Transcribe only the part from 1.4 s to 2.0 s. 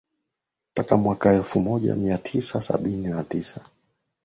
moja